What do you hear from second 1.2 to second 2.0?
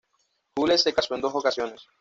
dos ocasiones.